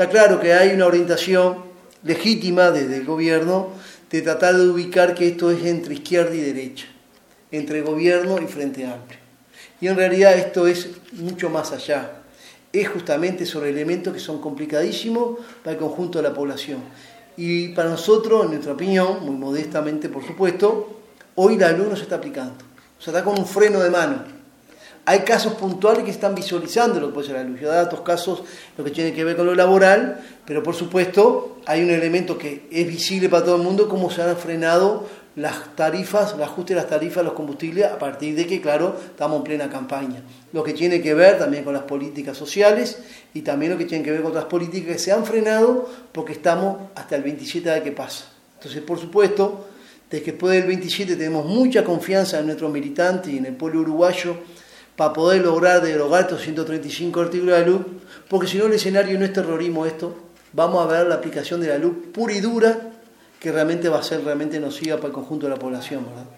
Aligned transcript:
Está 0.00 0.10
claro 0.10 0.40
que 0.40 0.54
hay 0.54 0.70
una 0.70 0.86
orientación 0.86 1.56
legítima 2.04 2.70
desde 2.70 2.96
el 2.96 3.04
gobierno 3.04 3.68
de 4.10 4.22
tratar 4.22 4.56
de 4.56 4.66
ubicar 4.66 5.14
que 5.14 5.28
esto 5.28 5.50
es 5.50 5.62
entre 5.66 5.92
izquierda 5.92 6.34
y 6.34 6.40
derecha, 6.40 6.86
entre 7.50 7.82
gobierno 7.82 8.40
y 8.40 8.46
Frente 8.46 8.86
Amplio. 8.86 9.18
Y 9.78 9.88
en 9.88 9.96
realidad 9.96 10.38
esto 10.38 10.66
es 10.66 10.88
mucho 11.12 11.50
más 11.50 11.72
allá. 11.72 12.12
Es 12.72 12.88
justamente 12.88 13.44
sobre 13.44 13.68
elementos 13.68 14.14
que 14.14 14.20
son 14.20 14.40
complicadísimos 14.40 15.38
para 15.62 15.72
el 15.72 15.78
conjunto 15.78 16.22
de 16.22 16.28
la 16.30 16.34
población. 16.34 16.80
Y 17.36 17.68
para 17.74 17.90
nosotros, 17.90 18.44
en 18.44 18.52
nuestra 18.52 18.72
opinión, 18.72 19.22
muy 19.22 19.36
modestamente 19.36 20.08
por 20.08 20.26
supuesto, 20.26 20.98
hoy 21.34 21.58
la 21.58 21.72
luz 21.72 21.88
no 21.88 21.96
se 21.96 22.04
está 22.04 22.14
aplicando. 22.14 22.54
O 22.98 23.02
sea, 23.02 23.12
está 23.12 23.22
con 23.22 23.38
un 23.38 23.44
freno 23.44 23.80
de 23.80 23.90
mano 23.90 24.39
hay 25.04 25.20
casos 25.20 25.54
puntuales 25.54 26.04
que 26.04 26.10
están 26.10 26.34
visualizando 26.34 27.00
lo 27.00 27.08
que 27.08 27.14
puede 27.14 27.26
ser 27.28 27.36
la 27.36 27.44
luz. 27.44 27.60
Yo 27.60 27.68
datos 27.68 28.00
casos, 28.00 28.42
lo 28.76 28.84
que 28.84 28.90
tiene 28.90 29.12
que 29.12 29.24
ver 29.24 29.36
con 29.36 29.46
lo 29.46 29.54
laboral, 29.54 30.20
pero 30.44 30.62
por 30.62 30.74
supuesto 30.74 31.58
hay 31.66 31.82
un 31.82 31.90
elemento 31.90 32.36
que 32.38 32.66
es 32.70 32.86
visible 32.86 33.28
para 33.28 33.44
todo 33.44 33.56
el 33.56 33.62
mundo, 33.62 33.88
cómo 33.88 34.10
se 34.10 34.22
han 34.22 34.36
frenado 34.36 35.06
las 35.36 35.74
tarifas, 35.76 36.34
el 36.34 36.42
ajuste 36.42 36.74
de 36.74 36.80
las 36.80 36.88
tarifas 36.88 37.18
de 37.18 37.24
los 37.24 37.32
combustibles 37.32 37.86
a 37.86 37.98
partir 37.98 38.34
de 38.34 38.46
que, 38.46 38.60
claro, 38.60 38.96
estamos 39.10 39.38
en 39.38 39.44
plena 39.44 39.70
campaña. 39.70 40.22
Lo 40.52 40.62
que 40.62 40.74
tiene 40.74 41.00
que 41.00 41.14
ver 41.14 41.38
también 41.38 41.64
con 41.64 41.72
las 41.72 41.84
políticas 41.84 42.36
sociales 42.36 42.98
y 43.32 43.42
también 43.42 43.72
lo 43.72 43.78
que 43.78 43.84
tiene 43.84 44.04
que 44.04 44.10
ver 44.10 44.22
con 44.22 44.32
otras 44.32 44.46
políticas 44.46 44.96
que 44.96 44.98
se 44.98 45.12
han 45.12 45.24
frenado 45.24 45.88
porque 46.12 46.32
estamos 46.32 46.88
hasta 46.94 47.16
el 47.16 47.22
27 47.22 47.70
de 47.70 47.82
que 47.82 47.92
pasa. 47.92 48.26
Entonces, 48.56 48.82
por 48.82 48.98
supuesto, 48.98 49.66
desde 50.10 50.24
que 50.24 50.32
después 50.32 50.52
del 50.52 50.66
27 50.66 51.16
tenemos 51.16 51.46
mucha 51.46 51.84
confianza 51.84 52.40
en 52.40 52.46
nuestros 52.46 52.70
militantes 52.70 53.32
y 53.32 53.38
en 53.38 53.46
el 53.46 53.54
pueblo 53.54 53.80
uruguayo 53.80 54.36
para 55.00 55.14
poder 55.14 55.40
lograr 55.40 55.80
derogar 55.80 56.24
estos 56.24 56.42
135 56.42 57.20
artículos 57.22 57.54
de 57.54 57.60
la 57.62 57.66
luz, 57.66 57.80
porque 58.28 58.46
si 58.46 58.58
no 58.58 58.66
el 58.66 58.74
escenario 58.74 59.18
no 59.18 59.24
es 59.24 59.32
terrorismo 59.32 59.86
esto, 59.86 60.14
vamos 60.52 60.84
a 60.84 60.86
ver 60.92 61.06
la 61.06 61.14
aplicación 61.14 61.62
de 61.62 61.68
la 61.68 61.78
luz 61.78 61.94
pura 62.12 62.34
y 62.34 62.40
dura 62.40 62.76
que 63.38 63.50
realmente 63.50 63.88
va 63.88 64.00
a 64.00 64.02
ser 64.02 64.22
realmente 64.22 64.60
nociva 64.60 64.98
para 64.98 65.06
el 65.06 65.14
conjunto 65.14 65.46
de 65.46 65.54
la 65.54 65.58
población. 65.58 66.04
¿verdad? 66.04 66.30